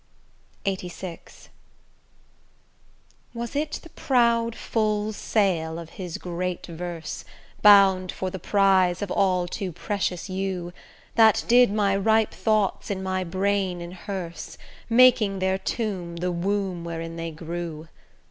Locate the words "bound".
7.61-8.11